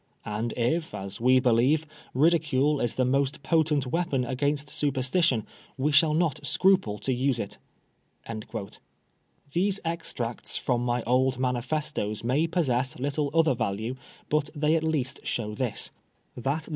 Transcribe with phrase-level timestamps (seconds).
[0.25, 5.45] And if, as we believe, ridi cule is the most potent weapon against superstition,
[5.77, 7.59] we shall not scruple to use it*'
[9.53, 13.93] These extracts from my old manifestoes may possess little other value,
[14.27, 16.67] but they at least show this, that the 22 PRISONER FOR BLASPHEMY.